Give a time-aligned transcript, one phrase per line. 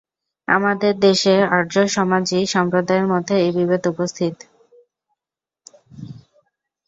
[0.47, 4.35] আমাদের দেশে আর্যসমাজী সম্প্রদায়ের মধ্যে এই বিবাদ উপস্থিত।